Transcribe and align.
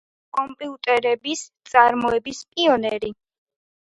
კომპიუტერების 0.35 1.43
წარმოების 1.73 2.39
პიონერი. 2.55 3.13